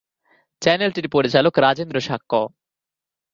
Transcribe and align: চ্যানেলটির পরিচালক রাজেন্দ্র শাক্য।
চ্যানেলটির 0.61 1.07
পরিচালক 1.09 1.53
রাজেন্দ্র 1.59 1.97
শাক্য। 2.01 2.31